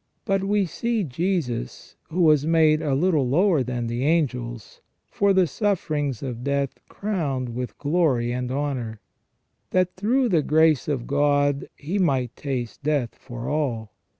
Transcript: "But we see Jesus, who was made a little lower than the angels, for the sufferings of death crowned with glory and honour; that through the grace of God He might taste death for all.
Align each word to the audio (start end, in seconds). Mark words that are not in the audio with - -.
"But 0.24 0.42
we 0.42 0.66
see 0.66 1.04
Jesus, 1.04 1.94
who 2.08 2.22
was 2.22 2.44
made 2.44 2.82
a 2.82 2.96
little 2.96 3.28
lower 3.28 3.62
than 3.62 3.86
the 3.86 4.04
angels, 4.04 4.80
for 5.12 5.32
the 5.32 5.46
sufferings 5.46 6.24
of 6.24 6.42
death 6.42 6.80
crowned 6.88 7.50
with 7.50 7.78
glory 7.78 8.32
and 8.32 8.50
honour; 8.50 8.98
that 9.70 9.94
through 9.94 10.28
the 10.28 10.42
grace 10.42 10.88
of 10.88 11.06
God 11.06 11.68
He 11.76 12.00
might 12.00 12.34
taste 12.34 12.82
death 12.82 13.14
for 13.14 13.48
all. 13.48 13.92